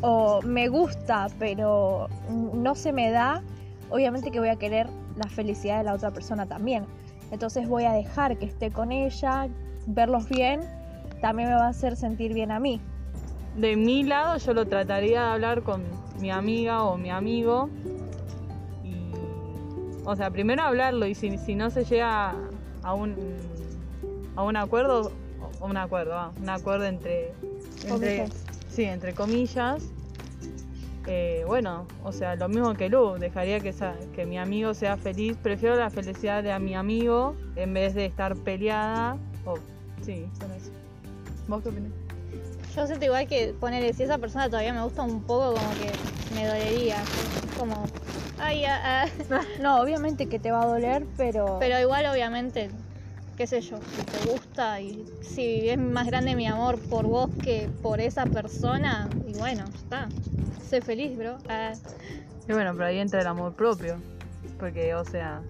o 0.02 0.42
me 0.42 0.68
gusta, 0.70 1.28
pero 1.38 2.10
no 2.30 2.76
se 2.76 2.92
me 2.92 3.12
da, 3.12 3.42
obviamente 3.90 4.32
que 4.32 4.40
voy 4.40 4.50
a 4.50 4.56
querer 4.56 4.88
la 5.16 5.30
felicidad 5.30 5.78
de 5.80 5.84
la 5.84 5.94
otra 5.94 6.12
persona 6.12 6.46
también. 6.48 6.86
Entonces 7.32 7.68
voy 7.68 7.86
a 7.86 7.94
dejar 7.94 8.38
que 8.38 8.46
esté 8.46 8.72
con 8.72 8.92
ella, 8.92 9.48
verlos 9.88 10.30
bien, 10.30 10.62
también 11.22 11.50
me 11.50 11.56
va 11.56 11.66
a 11.66 11.70
hacer 11.70 11.96
sentir 11.96 12.34
bien 12.34 12.52
a 12.52 12.60
mí. 12.60 12.80
De 13.56 13.76
mi 13.76 14.04
lado 14.04 14.38
yo 14.38 14.54
lo 14.54 14.66
trataría 14.66 15.22
de 15.22 15.28
hablar 15.28 15.64
con 15.64 15.84
mi 16.20 16.30
amiga 16.32 16.84
o 16.84 16.98
mi 16.98 17.10
amigo. 17.10 17.70
Y, 18.84 18.96
o 20.06 20.16
sea, 20.16 20.30
primero 20.30 20.64
hablarlo 20.64 21.06
y 21.06 21.16
si, 21.16 21.38
si 21.38 21.56
no 21.56 21.70
se 21.70 21.86
llega 21.86 22.36
a 22.84 22.94
un, 22.94 23.16
a 24.36 24.44
un 24.44 24.58
acuerdo, 24.58 25.12
un 25.62 25.78
acuerdo, 25.78 26.14
ah, 26.16 26.32
un 26.40 26.50
acuerdo 26.50 26.86
entre, 26.86 27.34
entre, 27.86 28.28
sí, 28.70 28.84
entre 28.84 29.14
comillas, 29.14 29.84
eh, 31.08 31.44
bueno, 31.48 31.86
o 32.04 32.12
sea, 32.12 32.36
lo 32.36 32.48
mismo 32.50 32.74
que 32.74 32.90
Lu, 32.90 33.14
dejaría 33.20 33.60
que, 33.60 33.70
esa- 33.70 33.96
que 34.16 34.26
mi 34.26 34.38
amigo 34.38 34.74
sea 34.74 34.98
feliz, 34.98 35.38
prefiero 35.42 35.76
la 35.76 35.90
felicidad 35.90 36.42
de 36.44 36.52
a 36.52 36.60
mi 36.60 36.76
amigo 36.76 37.36
en 37.56 37.74
vez 37.74 37.94
de 37.94 38.06
estar 38.06 38.36
peleada, 38.36 39.18
o 39.46 39.56
sí, 40.02 40.28
con 40.40 40.52
eso. 40.52 40.72
¿Vos 41.48 41.62
qué 41.64 41.70
opinás? 41.70 41.92
Yo 42.76 42.86
siento 42.88 43.06
igual 43.06 43.28
que 43.28 43.54
ponerle, 43.60 43.94
si 43.94 44.04
esa 44.04 44.18
persona 44.18 44.48
todavía 44.50 44.74
me 44.74 44.82
gusta 44.84 45.02
un 45.04 45.22
poco, 45.24 45.54
como 45.54 45.70
que 45.76 45.92
me 46.36 46.46
dolería. 46.46 46.98
Como, 47.58 47.86
ay, 48.40 48.66
ah, 48.66 49.06
ah. 49.06 49.42
No, 49.62 49.80
obviamente 49.82 50.28
que 50.28 50.40
te 50.40 50.52
va 50.52 50.64
a 50.64 50.66
doler, 50.68 51.06
pero... 51.16 51.58
Pero 51.60 51.80
igual, 51.80 52.06
obviamente, 52.08 52.70
qué 53.36 53.48
sé 53.48 53.62
yo, 53.62 53.78
si 53.78 54.02
te 54.04 54.32
gusta 54.32 54.82
y 54.82 55.06
si 55.22 55.70
es 55.70 55.78
más 55.78 56.08
grande 56.08 56.36
mi 56.36 56.48
amor 56.48 56.80
por 56.80 57.06
vos 57.06 57.30
que 57.44 57.70
por 57.82 58.00
esa 58.00 58.26
persona, 58.26 59.10
y 59.28 59.34
bueno, 59.34 59.66
ya 59.66 59.78
está. 59.78 60.10
Sé 60.68 60.82
feliz, 60.82 61.18
bro. 61.18 61.38
Ah, 61.50 61.74
Y 62.48 62.54
bueno, 62.54 62.72
pero 62.74 62.86
ahí 62.86 63.00
entra 63.00 63.22
el 63.22 63.28
amor 63.28 63.54
propio. 63.54 63.98
Porque, 64.60 64.96
o 64.96 65.04
sea, 65.04 65.42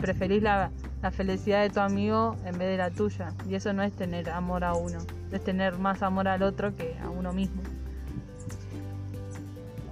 preferís 0.00 0.42
la, 0.42 0.70
la 1.02 1.10
felicidad 1.10 1.62
de 1.62 1.70
tu 1.70 1.80
amigo 1.80 2.36
en 2.44 2.58
vez 2.58 2.68
de 2.68 2.76
la 2.76 2.90
tuya. 2.90 3.32
Y 3.48 3.54
eso 3.54 3.72
no 3.72 3.82
es 3.82 3.92
tener 3.92 4.30
amor 4.30 4.62
a 4.64 4.74
uno, 4.74 4.98
es 5.32 5.42
tener 5.42 5.76
más 5.78 6.02
amor 6.02 6.28
al 6.28 6.42
otro 6.42 6.74
que 6.76 6.96
a 7.02 7.10
uno 7.10 7.32
mismo. 7.32 7.60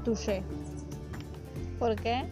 Tuye. 0.05 0.43
¿Por 1.79 1.97
qué? 1.97 2.25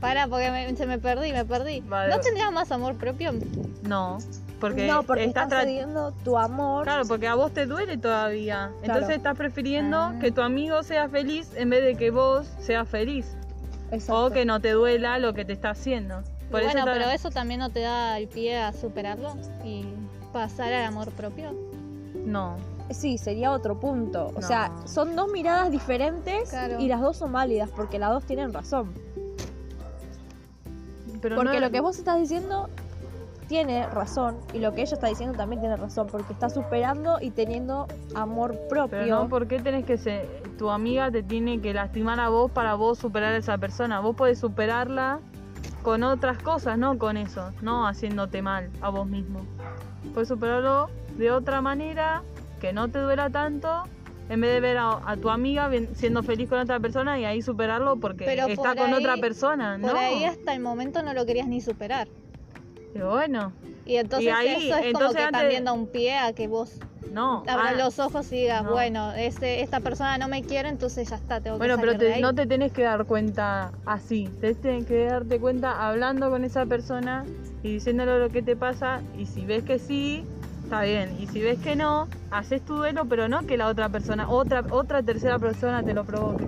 Para, 0.00 0.26
porque 0.28 0.50
me- 0.50 0.76
se 0.76 0.86
me 0.86 0.98
perdí, 0.98 1.32
me 1.32 1.44
perdí. 1.44 1.80
Vale. 1.80 2.14
¿No 2.14 2.20
tendrías 2.20 2.52
más 2.52 2.70
amor 2.70 2.96
propio? 2.96 3.32
No, 3.82 4.18
porque, 4.60 4.86
no, 4.86 5.02
porque 5.02 5.24
estás 5.24 5.44
estás 5.44 5.62
cediendo 5.64 6.12
tu 6.24 6.36
amor. 6.38 6.84
Claro, 6.84 7.04
porque 7.08 7.26
a 7.28 7.34
vos 7.34 7.52
te 7.52 7.66
duele 7.66 7.96
todavía. 7.98 8.70
Entonces 8.82 9.16
estás 9.16 9.36
prefiriendo 9.36 9.96
Ah. 9.98 10.14
que 10.20 10.30
tu 10.30 10.42
amigo 10.42 10.82
sea 10.82 11.08
feliz 11.08 11.50
en 11.56 11.70
vez 11.70 11.82
de 11.82 11.96
que 11.96 12.10
vos 12.10 12.46
seas 12.60 12.88
feliz. 12.88 13.34
Exacto. 13.90 14.26
O 14.26 14.30
que 14.30 14.44
no 14.44 14.60
te 14.60 14.72
duela 14.72 15.18
lo 15.18 15.32
que 15.32 15.44
te 15.44 15.52
está 15.52 15.70
haciendo. 15.70 16.22
Por 16.50 16.62
bueno, 16.62 16.80
eso 16.80 16.84
pero 16.92 17.10
eso 17.10 17.30
también 17.30 17.60
no 17.60 17.70
te 17.70 17.80
da 17.80 18.18
el 18.18 18.28
pie 18.28 18.58
a 18.58 18.72
superarlo 18.72 19.34
y 19.64 19.84
pasar 20.32 20.72
al 20.72 20.84
amor 20.84 21.10
propio. 21.12 21.52
No. 22.24 22.56
Sí, 22.90 23.18
sería 23.18 23.50
otro 23.52 23.80
punto. 23.80 24.26
O 24.36 24.40
No. 24.40 24.46
sea, 24.46 24.70
son 24.84 25.16
dos 25.16 25.28
miradas 25.32 25.70
diferentes 25.72 26.50
Claro. 26.50 26.78
y 26.80 26.86
las 26.86 27.00
dos 27.00 27.16
son 27.16 27.32
válidas 27.32 27.68
porque 27.74 27.98
las 27.98 28.10
dos 28.10 28.24
tienen 28.24 28.52
razón. 28.52 28.92
Pero 31.20 31.36
Porque 31.36 31.54
no- 31.54 31.66
lo 31.66 31.70
que 31.70 31.80
vos 31.80 31.98
estás 31.98 32.18
diciendo 32.18 32.68
tiene 33.48 33.86
razón 33.86 34.36
y 34.52 34.58
lo 34.58 34.74
que 34.74 34.82
ella 34.82 34.94
está 34.94 35.06
diciendo 35.06 35.36
también 35.36 35.60
tiene 35.60 35.76
razón 35.76 36.08
porque 36.10 36.32
está 36.32 36.50
superando 36.50 37.18
y 37.20 37.30
teniendo 37.30 37.86
amor 38.14 38.58
propio. 38.68 38.98
Pero 38.98 39.06
no, 39.06 39.28
¿por 39.28 39.46
qué 39.46 39.60
tenés 39.60 39.84
que 39.84 39.98
ser... 39.98 40.26
Tu 40.58 40.70
amiga 40.70 41.10
te 41.10 41.22
tiene 41.22 41.60
que 41.60 41.72
lastimar 41.74 42.18
a 42.18 42.28
vos 42.28 42.50
para 42.50 42.74
vos 42.74 42.98
superar 42.98 43.34
a 43.34 43.36
esa 43.36 43.58
persona. 43.58 44.00
Vos 44.00 44.16
podés 44.16 44.38
superarla 44.38 45.20
con 45.82 46.02
otras 46.02 46.38
cosas, 46.38 46.78
no 46.78 46.98
con 46.98 47.16
eso. 47.16 47.52
No 47.60 47.86
haciéndote 47.86 48.42
mal 48.42 48.70
a 48.80 48.88
vos 48.88 49.06
mismo. 49.06 49.40
Puedes 50.14 50.28
superarlo 50.28 50.88
de 51.16 51.30
otra 51.30 51.60
manera, 51.60 52.22
que 52.60 52.72
no 52.72 52.88
te 52.88 52.98
duela 52.98 53.30
tanto, 53.30 53.84
en 54.28 54.40
vez 54.40 54.52
de 54.52 54.60
ver 54.60 54.76
a, 54.78 55.00
a 55.04 55.16
tu 55.16 55.30
amiga 55.30 55.70
siendo 55.94 56.22
feliz 56.22 56.48
con 56.48 56.58
otra 56.58 56.80
persona 56.80 57.18
y 57.18 57.24
ahí 57.24 57.42
superarlo 57.42 57.96
porque 57.96 58.24
Pero 58.24 58.46
está 58.46 58.70
por 58.70 58.78
con 58.78 58.88
ahí- 58.92 58.94
otra 59.00 59.16
persona, 59.18 59.78
Por 59.80 59.92
¿no? 59.92 59.98
ahí 59.98 60.24
hasta 60.24 60.52
el 60.52 60.60
momento 60.60 61.02
no 61.02 61.14
lo 61.14 61.24
querías 61.26 61.46
ni 61.48 61.60
superar. 61.60 62.08
Pero 62.92 63.10
bueno, 63.10 63.52
Y 63.84 63.96
entonces 63.96 64.26
Y 64.26 64.30
ahí, 64.30 64.68
eso 64.70 64.76
es 64.78 64.92
como 64.94 65.12
que 65.12 65.18
antes- 65.22 65.30
también 65.40 65.64
da 65.64 65.72
un 65.72 65.86
pie 65.86 66.16
a 66.18 66.32
que 66.32 66.48
vos 66.48 66.72
no. 67.12 67.44
abras 67.46 67.74
ah, 67.74 67.78
los 67.84 67.98
ojos 68.00 68.32
y 68.32 68.36
digas, 68.40 68.64
no. 68.64 68.72
bueno, 68.72 69.12
este, 69.12 69.60
esta 69.62 69.78
persona 69.80 70.18
no 70.18 70.26
me 70.26 70.42
quiere, 70.42 70.68
entonces 70.70 71.08
ya 71.08 71.14
está, 71.16 71.40
tengo 71.40 71.56
que 71.56 71.58
Bueno, 71.58 71.76
pero 71.78 71.92
salir 71.92 71.98
te- 72.00 72.04
de 72.06 72.12
ahí. 72.14 72.22
no 72.22 72.34
te 72.34 72.46
tenés 72.46 72.72
que 72.72 72.82
dar 72.82 73.04
cuenta 73.04 73.70
así. 73.84 74.28
Te 74.40 74.54
tenés 74.56 74.86
que 74.86 75.04
darte 75.04 75.38
cuenta 75.38 75.86
hablando 75.88 76.30
con 76.30 76.42
esa 76.42 76.66
persona 76.66 77.24
y 77.62 77.74
diciéndole 77.74 78.18
lo 78.18 78.30
que 78.30 78.42
te 78.42 78.56
pasa. 78.56 79.02
Y 79.16 79.26
si 79.26 79.46
ves 79.46 79.62
que 79.62 79.78
sí, 79.78 80.24
está 80.66 80.82
bien. 80.82 81.16
Y 81.20 81.26
si 81.28 81.40
ves 81.40 81.58
que 81.60 81.76
no, 81.76 82.08
haces 82.30 82.60
tu 82.64 82.74
duelo, 82.74 83.04
pero 83.06 83.28
no 83.28 83.46
que 83.46 83.56
la 83.56 83.68
otra 83.68 83.88
persona, 83.88 84.28
otra, 84.28 84.64
otra 84.70 85.02
tercera 85.02 85.38
persona 85.38 85.82
te 85.84 85.94
lo 85.94 86.04
provoque. 86.04 86.44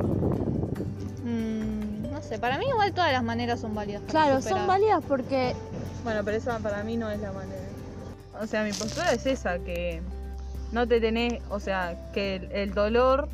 Mm, 1.25 2.11
no 2.13 2.21
sé, 2.21 2.39
para 2.39 2.59
mí 2.59 2.65
igual 2.69 2.93
todas 2.93 3.13
las 3.13 3.23
maneras 3.23 3.61
son 3.61 3.75
válidas. 3.75 4.03
Claro, 4.09 4.41
superar. 4.41 4.59
son 4.59 4.67
válidas 4.67 5.05
porque 5.07 5.55
Bueno, 6.03 6.23
pero 6.25 6.37
esa 6.37 6.59
para 6.59 6.83
mí 6.83 6.97
no 6.97 7.11
es 7.11 7.21
la 7.21 7.33
manera. 7.33 7.63
O 8.41 8.47
sea, 8.47 8.65
mi 8.65 8.73
postura 8.73 9.13
es 9.13 9.25
esa, 9.27 9.59
que 9.61 10.03
no 10.73 10.87
te 10.87 11.01
tenés, 11.01 11.41
o 11.49 11.61
sea, 11.61 11.97
que 12.13 12.37
el, 12.37 12.53
el 12.53 12.75
dolor 12.75 13.29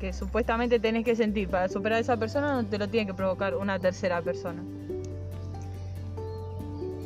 que 0.00 0.12
supuestamente 0.12 0.80
tenés 0.80 1.04
que 1.04 1.14
sentir 1.14 1.48
para 1.48 1.68
superar 1.68 1.98
a 1.98 2.00
esa 2.00 2.16
persona 2.16 2.60
no 2.60 2.66
te 2.68 2.76
lo 2.76 2.88
tiene 2.88 3.06
que 3.06 3.14
provocar 3.14 3.54
una 3.56 3.78
tercera 3.78 4.20
persona. 4.20 4.62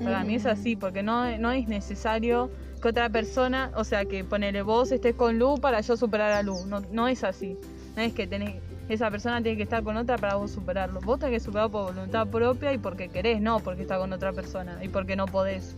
Para 0.03 0.25
mí 0.25 0.35
es 0.37 0.45
Mm. 0.45 0.49
así, 0.49 0.77
porque 0.77 1.03
no, 1.03 1.37
no 1.39 1.51
es 1.53 1.69
necesario 1.69 2.51
que 2.81 2.89
otra 2.89 3.09
persona, 3.09 3.71
o 3.75 3.85
sea, 3.85 4.05
que 4.05 4.25
ponele 4.25 4.63
vos 4.63 4.93
estés 4.93 5.15
con 5.15 5.39
Lu 5.39 5.57
para 5.61 5.81
yo 5.81 5.97
superar 5.97 6.33
a 6.33 6.43
Lu. 6.43 6.67
No, 6.67 6.81
no 6.91 7.09
es 7.09 7.25
así. 7.25 7.59
No 7.97 8.03
es 8.03 8.13
que 8.13 8.27
tenés, 8.27 8.57
esa 8.89 9.11
persona 9.11 9.43
tiene 9.43 9.57
que 9.57 9.63
estar 9.63 9.83
con 9.83 9.97
otra 9.97 10.19
para 10.19 10.37
vos 10.37 10.51
superarlo. 10.51 11.01
Vos 11.01 11.19
tenés 11.19 11.41
que 11.41 11.45
superarlo 11.45 11.71
por 11.73 11.95
voluntad 11.95 12.27
propia 12.27 12.73
y 12.73 12.79
porque 12.79 13.09
querés, 13.09 13.41
no 13.41 13.61
porque 13.61 13.83
está 13.83 13.99
con 13.99 14.13
otra 14.13 14.33
persona 14.33 14.79
y 14.83 14.89
porque 14.89 15.17
no 15.17 15.27
podés. 15.27 15.75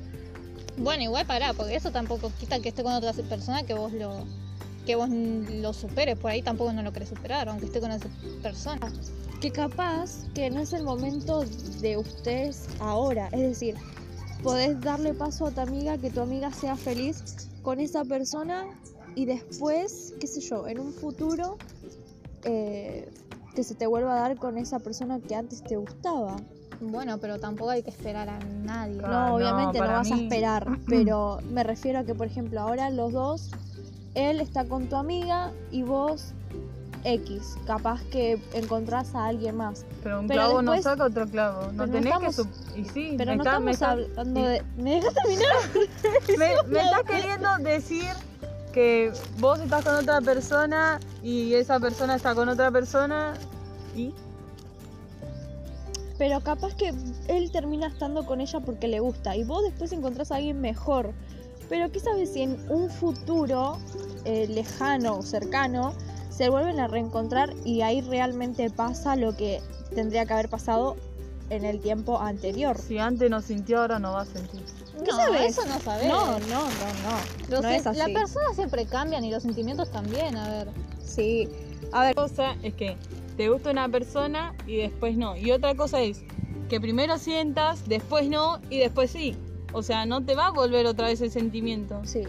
Bueno, 0.76 1.02
igual 1.02 1.26
pará, 1.26 1.52
porque 1.54 1.74
eso 1.74 1.90
tampoco 1.90 2.30
quita 2.38 2.60
que 2.60 2.68
esté 2.68 2.82
con 2.82 2.92
otra 2.92 3.12
persona 3.12 3.62
que 3.64 3.74
vos 3.74 3.92
lo 3.92 4.24
que 4.86 4.94
vos 4.94 5.10
lo 5.10 5.74
superes, 5.74 6.18
por 6.18 6.30
ahí 6.30 6.40
tampoco 6.40 6.72
no 6.72 6.82
lo 6.82 6.94
querés 6.94 7.10
superar, 7.10 7.48
aunque 7.50 7.66
esté 7.66 7.78
con 7.78 7.90
esa 7.90 8.08
persona. 8.42 8.90
que 9.38 9.50
capaz 9.50 10.26
que 10.34 10.50
no 10.50 10.60
es 10.60 10.72
el 10.72 10.82
momento 10.82 11.44
de 11.80 11.98
ustedes 11.98 12.68
ahora. 12.80 13.28
Es 13.32 13.40
decir, 13.40 13.76
podés 14.42 14.80
darle 14.80 15.14
paso 15.14 15.46
a 15.46 15.50
tu 15.50 15.60
amiga, 15.60 15.98
que 15.98 16.10
tu 16.10 16.20
amiga 16.20 16.52
sea 16.52 16.76
feliz 16.76 17.48
con 17.62 17.80
esa 17.80 18.04
persona 18.04 18.66
y 19.14 19.26
después, 19.26 20.14
qué 20.20 20.26
sé 20.26 20.40
yo, 20.40 20.68
en 20.68 20.80
un 20.80 20.92
futuro 20.92 21.58
eh, 22.44 23.10
que 23.54 23.64
se 23.64 23.74
te 23.74 23.86
vuelva 23.86 24.16
a 24.16 24.20
dar 24.20 24.36
con 24.36 24.58
esa 24.58 24.78
persona 24.78 25.20
que 25.20 25.34
antes 25.34 25.62
te 25.62 25.76
gustaba. 25.76 26.36
Bueno, 26.80 27.18
pero 27.18 27.40
tampoco 27.40 27.70
hay 27.70 27.82
que 27.82 27.90
esperar 27.90 28.28
a 28.28 28.38
nadie. 28.38 29.00
Ah, 29.02 29.08
no, 29.10 29.28
no, 29.28 29.34
obviamente 29.34 29.80
no 29.80 29.86
vas 29.86 30.12
a 30.12 30.14
esperar, 30.14 30.66
pero 30.88 31.38
me 31.50 31.64
refiero 31.64 31.98
a 31.98 32.04
que, 32.04 32.14
por 32.14 32.28
ejemplo, 32.28 32.60
ahora 32.60 32.90
los 32.90 33.12
dos, 33.12 33.50
él 34.14 34.40
está 34.40 34.64
con 34.64 34.88
tu 34.88 34.94
amiga 34.94 35.52
y 35.72 35.82
vos 35.82 36.34
X, 37.14 37.56
capaz 37.66 38.02
que 38.10 38.40
encontrás 38.52 39.14
a 39.14 39.26
alguien 39.26 39.56
más. 39.56 39.84
Pero 40.02 40.20
un 40.20 40.26
Pero 40.28 40.40
clavo 40.42 40.62
no 40.62 40.80
saca 40.82 41.04
otro 41.04 41.26
clavo. 41.26 41.72
No 41.72 41.86
tenés 41.88 42.12
estamos- 42.12 42.36
que... 42.74 42.80
Y 42.80 42.84
sí, 42.84 43.14
Pero 43.16 43.30
me 43.32 43.36
no 43.38 43.42
estamos 43.44 43.70
está- 43.72 43.90
hablando 43.92 44.42
de... 44.42 44.62
¿Me 44.76 44.94
dejas 44.96 45.14
terminar? 45.14 45.56
Me, 46.38 46.70
me 46.72 46.80
estás 46.84 47.02
queriendo 47.04 47.48
decir 47.60 48.04
que 48.72 49.12
vos 49.38 49.58
estás 49.60 49.84
con 49.84 49.94
otra 49.94 50.20
persona 50.20 51.00
y 51.22 51.54
esa 51.54 51.80
persona 51.80 52.14
está 52.16 52.34
con 52.34 52.48
otra 52.48 52.70
persona 52.70 53.34
y... 53.96 54.12
Pero 56.18 56.40
capaz 56.40 56.74
que 56.74 56.92
él 57.28 57.50
termina 57.52 57.86
estando 57.86 58.26
con 58.26 58.40
ella 58.40 58.58
porque 58.60 58.88
le 58.88 58.98
gusta 59.00 59.36
y 59.36 59.44
vos 59.44 59.62
después 59.62 59.92
encontrás 59.92 60.32
a 60.32 60.36
alguien 60.36 60.60
mejor. 60.60 61.12
Pero 61.68 61.92
qué 61.92 62.00
sabes 62.00 62.32
si 62.32 62.42
en 62.42 62.58
un 62.70 62.90
futuro 62.90 63.78
eh, 64.24 64.46
lejano 64.48 65.18
o 65.18 65.22
cercano 65.22 65.92
se 66.38 66.50
vuelven 66.50 66.78
a 66.78 66.86
reencontrar 66.86 67.52
y 67.64 67.80
ahí 67.80 68.00
realmente 68.00 68.70
pasa 68.70 69.16
lo 69.16 69.36
que 69.36 69.60
tendría 69.92 70.24
que 70.24 70.34
haber 70.34 70.48
pasado 70.48 70.94
en 71.50 71.64
el 71.64 71.80
tiempo 71.80 72.20
anterior. 72.20 72.78
Si 72.78 72.96
antes 72.98 73.28
no 73.28 73.40
sintió, 73.40 73.80
ahora 73.80 73.98
no 73.98 74.12
va 74.12 74.20
a 74.20 74.24
sentir. 74.24 74.62
¿Qué 75.04 75.10
no, 75.10 75.16
sabes? 75.16 75.58
eso 75.58 75.66
no 75.66 75.80
sabes. 75.80 76.06
No, 76.06 76.26
no, 76.26 76.38
no, 76.38 76.60
no. 76.68 77.48
Los 77.48 77.62
no 77.62 77.68
es 77.70 77.84
así. 77.84 77.98
Las 77.98 78.10
personas 78.10 78.54
siempre 78.54 78.86
cambian 78.86 79.24
y 79.24 79.32
los 79.32 79.42
sentimientos 79.42 79.90
también, 79.90 80.36
a 80.36 80.48
ver. 80.48 80.68
Sí. 81.04 81.48
A 81.90 82.04
ver, 82.04 82.14
cosa 82.14 82.54
es 82.62 82.72
que 82.74 82.96
te 83.36 83.48
gusta 83.48 83.72
una 83.72 83.88
persona 83.88 84.54
y 84.64 84.76
después 84.76 85.16
no. 85.16 85.36
Y 85.36 85.50
otra 85.50 85.74
cosa 85.74 86.00
es 86.02 86.22
que 86.68 86.80
primero 86.80 87.18
sientas, 87.18 87.88
después 87.88 88.28
no 88.28 88.60
y 88.70 88.78
después 88.78 89.10
sí. 89.10 89.34
O 89.72 89.82
sea, 89.82 90.06
no 90.06 90.24
te 90.24 90.36
va 90.36 90.46
a 90.46 90.50
volver 90.52 90.86
otra 90.86 91.08
vez 91.08 91.20
el 91.20 91.32
sentimiento. 91.32 92.00
sí. 92.04 92.22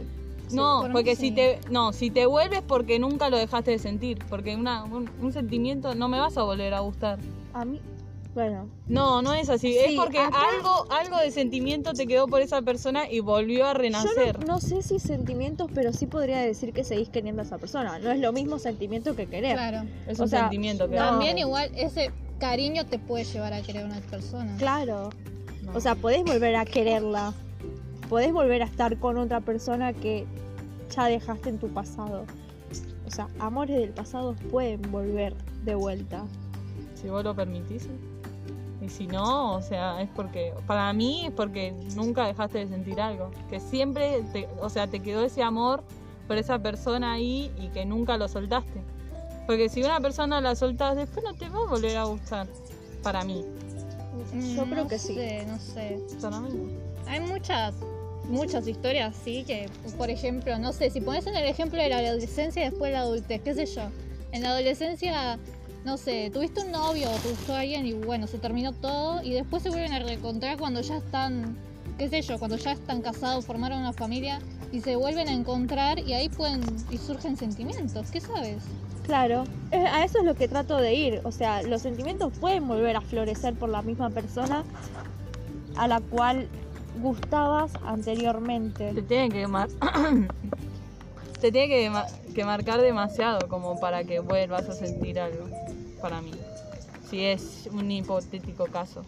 No, 0.56 0.82
por 0.82 0.92
porque 0.94 1.16
si 1.16 1.32
te 1.32 1.60
no, 1.70 1.94
si 1.94 2.10
te 2.10 2.26
vuelves 2.26 2.62
porque 2.62 3.00
nunca 3.00 3.30
lo 3.30 3.38
dejaste 3.38 3.72
de 3.72 3.80
sentir, 3.80 4.20
porque 4.30 4.56
una, 4.56 4.84
un, 4.84 5.10
un 5.22 5.34
sentimiento 5.34 5.96
no 5.96 6.08
me 6.10 6.20
vas 6.20 6.38
a 6.38 6.44
volver 6.44 6.74
a 6.74 6.80
gustar. 6.80 7.20
A 7.54 7.66
mí, 7.66 7.82
bueno, 8.36 8.68
No, 8.88 9.22
no 9.22 9.34
es 9.34 9.50
así, 9.50 9.74
Sí, 9.74 9.78
es 9.80 9.96
porque 9.96 10.20
acá- 10.20 10.38
algo 10.56 10.92
algo 10.92 11.18
de 11.18 11.32
sentimiento 11.32 11.94
te 11.94 12.06
quedó 12.08 12.28
por 12.28 12.42
esa 12.42 12.62
persona 12.62 13.10
y 13.10 13.20
volvió 13.22 13.66
a 13.66 13.74
yo 13.74 13.80
renacer. 13.80 14.40
no, 14.40 14.54
no 14.56 14.60
sé 14.60 14.82
si 14.84 15.00
sentimientos, 15.00 15.70
pero 15.74 15.92
sí 15.94 16.06
podría 16.06 16.38
decir 16.40 16.72
que 16.74 16.84
seguís 16.84 17.10
queriendo 17.10 17.42
a 17.42 17.46
esa 17.46 17.58
persona. 17.58 17.98
No 18.00 18.12
es 18.12 18.20
lo 18.20 18.32
mismo 18.32 18.60
sentimiento 18.60 19.16
que 19.16 19.26
querer. 19.28 19.54
Claro. 19.56 19.88
Es 20.08 20.20
o 20.20 20.24
un 20.24 20.30
sea, 20.30 20.42
sentimiento 20.42 20.88
que 20.90 20.96
no. 20.96 21.02
También 21.10 21.38
igual 21.40 21.70
ese 21.76 22.12
cariño 22.40 22.86
te 22.86 23.00
puede 23.00 23.26
llevar 23.26 23.54
a 23.54 23.62
querer 23.62 23.84
a 23.84 23.88
una 23.88 24.00
persona. 24.02 24.56
Claro. 24.58 25.10
No. 25.64 25.72
O 25.76 25.82
sea, 25.82 25.96
podés 25.96 26.24
volver 26.24 26.56
a 26.56 26.66
quererla. 26.66 27.34
Podés 28.08 28.32
volver 28.32 28.62
a 28.64 28.66
estar 28.66 28.98
con 28.98 29.18
otra 29.18 29.40
persona 29.42 29.94
que 29.94 30.26
ya 30.96 31.06
dejaste 31.06 31.50
en 31.50 31.58
tu 31.60 31.68
pasado. 31.70 32.26
O 33.08 33.12
sea, 33.12 33.28
amores 33.40 33.78
del 33.80 33.90
pasado 33.92 34.36
pueden 34.52 34.82
volver 34.92 35.34
de 35.64 35.76
vuelta. 35.76 36.24
si 36.96 37.08
vos 37.10 37.24
lo 37.24 37.34
permitís. 37.36 37.88
Y 38.82 38.88
si 38.90 39.08
no, 39.08 39.56
o 39.56 39.62
sea, 39.62 40.02
es 40.02 40.10
porque, 40.16 40.54
para 40.68 40.92
mí 40.94 41.26
es 41.26 41.32
porque 41.34 41.74
nunca 41.96 42.26
dejaste 42.28 42.60
de 42.60 42.68
sentir 42.68 43.02
algo. 43.02 43.32
Que 43.50 43.60
siempre, 43.60 44.22
te, 44.32 44.48
o 44.62 44.70
sea, 44.70 44.88
te 44.88 45.00
quedó 45.02 45.24
ese 45.24 45.44
amor 45.44 45.84
por 46.28 46.38
esa 46.38 46.60
persona 46.60 47.14
ahí 47.14 47.52
y 47.60 47.68
que 47.70 47.86
nunca 47.86 48.16
lo 48.18 48.28
soltaste. 48.28 48.82
Porque 49.48 49.68
si 49.68 49.82
una 49.84 50.00
persona 50.00 50.40
la 50.40 50.56
soltás, 50.56 50.96
después 50.96 51.26
no 51.26 51.34
te 51.34 51.50
va 51.50 51.60
a 51.60 51.70
volver 51.70 51.98
a 51.98 52.04
gustar. 52.06 52.48
Para 53.04 53.24
mí. 53.24 53.44
Yo 54.56 54.66
Mm, 54.66 54.70
creo 54.70 54.84
no 54.84 54.90
que 54.90 55.00
sí. 55.00 55.14
sé, 55.16 55.46
no 55.48 55.58
sé. 55.60 56.00
Para 56.22 56.40
mí. 56.42 56.78
Hay 57.08 57.20
muchas 57.22 57.74
muchas 58.30 58.68
historias, 58.68 59.16
sí, 59.24 59.44
que 59.46 59.70
por 59.98 60.10
ejemplo, 60.10 60.58
no 60.60 60.72
sé, 60.72 60.90
si 60.90 61.02
pones 61.02 61.28
en 61.28 61.36
el 61.36 61.46
ejemplo 61.46 61.82
de 61.82 61.90
la 61.90 61.98
adolescencia 61.98 62.62
y 62.62 62.70
después 62.70 62.92
la 62.92 63.02
adultez, 63.02 63.42
qué 63.42 63.54
sé 63.54 63.66
yo. 63.66 63.84
En 64.32 64.44
la 64.44 64.52
adolescencia, 64.52 65.38
no 65.84 65.98
sé, 65.98 66.30
tuviste 66.32 66.62
un 66.62 66.72
novio 66.72 67.10
o 67.10 67.16
te 67.16 67.30
gustó 67.30 67.56
alguien 67.56 67.86
y 67.86 67.94
bueno, 67.94 68.28
se 68.28 68.38
terminó 68.38 68.72
todo 68.74 69.24
y 69.24 69.34
después 69.34 69.64
se 69.64 69.70
vuelven 69.70 69.94
a 69.94 70.00
reencontrar 70.00 70.58
cuando 70.58 70.82
ya 70.82 70.98
están, 70.98 71.58
qué 71.98 72.10
sé 72.10 72.22
yo, 72.22 72.38
cuando 72.38 72.58
ya 72.58 72.74
están 72.74 73.02
casados, 73.02 73.46
formaron 73.46 73.80
una 73.80 73.94
familia 73.94 74.40
y 74.72 74.82
se 74.82 74.96
vuelven 74.96 75.28
a 75.28 75.34
encontrar 75.34 76.00
y 76.00 76.14
ahí 76.14 76.30
pueden 76.30 76.62
y 76.92 76.98
surgen 76.98 77.36
sentimientos, 77.36 78.12
¿qué 78.12 78.22
sabes? 78.22 78.58
Claro, 79.10 79.46
a 79.72 80.06
eso 80.06 80.20
es 80.20 80.26
lo 80.26 80.36
que 80.36 80.48
trato 80.48 80.78
de 80.78 80.94
ir. 80.94 81.22
O 81.24 81.32
sea, 81.32 81.64
los 81.64 81.82
sentimientos 81.82 82.32
pueden 82.40 82.68
volver 82.68 82.96
a 82.96 83.02
florecer 83.02 83.56
por 83.56 83.70
la 83.70 83.82
misma 83.82 84.12
persona 84.12 84.64
a 85.78 85.88
la 85.88 86.00
cual 86.00 86.48
gustabas 86.98 87.72
anteriormente. 87.86 88.94
Te 88.94 89.02
tiene 89.02 89.30
que 89.30 89.48
mar- 89.48 89.70
te 91.42 91.52
tiene 91.52 91.68
que, 91.68 91.90
ma- 91.90 92.06
que 92.34 92.46
marcar 92.46 92.82
demasiado 92.82 93.48
como 93.48 93.80
para 93.80 94.04
que 94.04 94.20
vuelvas 94.20 94.68
a 94.70 94.74
sentir 94.74 95.20
algo 95.20 95.46
para 96.02 96.22
mí. 96.22 96.32
Si 97.10 97.26
es 97.26 97.68
un 97.72 97.90
hipotético 97.92 98.66
caso. 98.66 99.04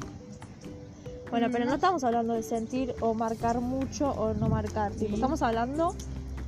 Bueno, 1.30 1.48
pero 1.52 1.66
no 1.66 1.76
estamos 1.76 2.04
hablando 2.04 2.34
de 2.34 2.44
sentir 2.44 2.94
o 3.00 3.14
marcar 3.14 3.62
mucho 3.62 4.10
o 4.12 4.34
no 4.34 4.50
marcar. 4.50 4.92
Sí. 4.94 5.08
estamos 5.14 5.42
hablando 5.42 5.96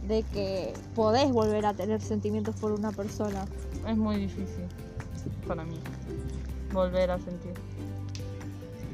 de 0.07 0.23
que 0.23 0.73
podés 0.95 1.31
volver 1.31 1.65
a 1.65 1.73
tener 1.73 2.01
sentimientos 2.01 2.55
por 2.57 2.71
una 2.73 2.91
persona. 2.91 3.45
Es 3.87 3.95
muy 3.95 4.17
difícil 4.17 4.65
para 5.47 5.63
mí 5.63 5.79
volver 6.73 7.11
a 7.11 7.19
sentir. 7.19 7.53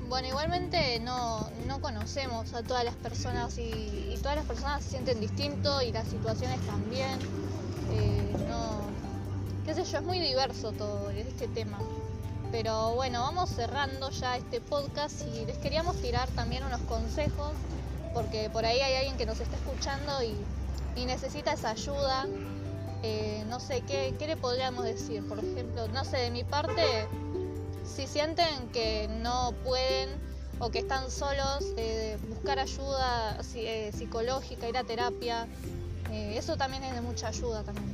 Bueno, 0.09 0.27
igualmente 0.27 0.99
no, 1.01 1.47
no 1.67 1.79
conocemos 1.81 2.55
a 2.55 2.63
todas 2.63 2.83
las 2.83 2.95
personas 2.95 3.55
y, 3.59 4.17
todas 4.23 4.37
las 4.37 4.45
personas 4.45 4.83
se 4.83 4.89
sienten 4.89 5.21
distinto 5.21 5.83
y 5.83 5.91
las 5.91 6.07
situaciones 6.07 6.59
también. 6.65 7.19
Eh, 7.91 8.35
no, 8.49 8.81
qué 9.65 9.75
sé 9.75 9.83
yo, 9.83 9.99
es 9.99 10.03
muy 10.03 10.19
diverso 10.19 10.71
todo 10.71 11.11
este 11.11 11.47
tema. 11.47 11.77
Pero 12.51 12.95
bueno, 12.95 13.21
vamos 13.21 13.51
cerrando 13.51 14.09
ya 14.09 14.35
este 14.35 14.59
podcast 14.61 15.21
y 15.21 15.45
les 15.45 15.59
queríamos 15.59 15.95
tirar 16.01 16.27
también 16.29 16.63
unos 16.63 16.81
consejos 16.81 17.51
porque 18.11 18.49
por 18.49 18.65
ahí 18.65 18.81
hay 18.81 18.95
alguien 18.95 19.15
que 19.15 19.27
nos 19.27 19.39
está 19.39 19.57
escuchando 19.57 20.23
y, 20.23 20.33
y 20.99 21.05
necesita 21.05 21.53
esa 21.53 21.69
ayuda. 21.69 22.25
Eh, 23.03 23.45
no 23.47 23.59
sé, 23.59 23.81
¿qué, 23.81 24.15
¿qué 24.17 24.25
le 24.25 24.37
podríamos 24.37 24.85
decir? 24.85 25.25
Por 25.29 25.37
ejemplo, 25.37 25.87
no 25.89 26.03
sé, 26.03 26.17
de 26.17 26.31
mi 26.31 26.43
parte, 26.43 27.07
si 27.95 28.07
sienten 28.07 28.69
que 28.71 29.07
no 29.21 29.53
pueden 29.63 30.09
o 30.59 30.69
que 30.69 30.79
están 30.79 31.09
solos, 31.09 31.63
eh, 31.77 32.17
buscar 32.29 32.59
ayuda 32.59 33.37
eh, 33.55 33.91
psicológica, 33.97 34.67
ir 34.67 34.77
a 34.77 34.83
terapia, 34.83 35.47
eh, 36.11 36.35
eso 36.37 36.57
también 36.57 36.83
es 36.83 36.93
de 36.93 37.01
mucha 37.01 37.27
ayuda 37.29 37.63
también. 37.63 37.87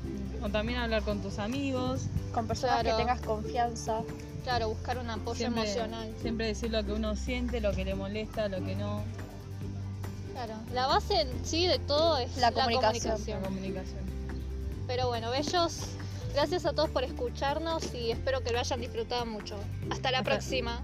O 0.44 0.50
también 0.50 0.80
hablar 0.80 1.04
con 1.04 1.22
tus 1.22 1.40
amigos. 1.40 2.02
Con 2.34 2.48
personas 2.48 2.82
Claro. 2.82 2.98
que 2.98 3.04
tengas 3.04 3.22
confianza. 3.22 4.02
Claro, 4.44 4.70
buscar 4.70 4.98
un 5.00 5.10
apoyo 5.10 5.36
Siempre, 5.38 5.64
emocional. 5.64 6.14
siempre 6.22 6.48
decir 6.48 6.70
lo 6.72 6.84
que 6.86 6.92
uno 6.94 7.16
siente, 7.16 7.62
lo 7.62 7.72
que 7.72 7.84
le 7.86 7.96
molesta, 7.96 8.48
lo 8.48 8.64
que 8.64 8.76
no. 8.76 9.02
Claro, 10.34 10.54
la 10.74 10.86
base 10.88 11.22
en 11.22 11.46
sí 11.46 11.66
de 11.66 11.80
todo 11.80 12.18
es 12.18 12.36
La 12.38 12.52
la, 12.52 12.52
comunicación. 12.52 13.14
comunicación. 13.16 13.42
La 13.42 13.48
comunicación. 13.48 14.00
Pero 14.88 15.08
bueno, 15.08 15.32
bellos, 15.32 15.78
gracias 16.36 16.66
a 16.66 16.74
todos 16.74 16.90
por 16.90 17.04
escucharnos 17.04 17.94
y 17.96 18.12
espero 18.12 18.44
que 18.44 18.52
lo 18.52 18.60
hayan 18.60 18.82
disfrutado 18.82 19.26
mucho. 19.26 19.56
Hasta 19.90 20.12
la 20.12 20.22
próxima. 20.22 20.84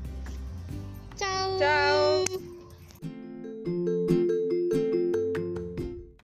Chao. 1.18 1.60
Chao. 1.60 2.51